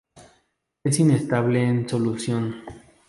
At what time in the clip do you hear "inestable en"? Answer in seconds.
0.97-1.87